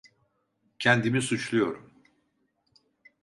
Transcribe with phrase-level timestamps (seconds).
[0.79, 1.93] Kendimi suçluyorum.